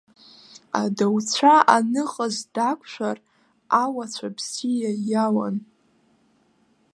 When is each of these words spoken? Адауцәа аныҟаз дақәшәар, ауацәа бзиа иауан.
Адауцәа 0.81 1.55
аныҟаз 1.75 2.35
дақәшәар, 2.53 3.17
ауацәа 3.81 4.27
бзиа 4.37 4.91
иауан. 5.09 5.55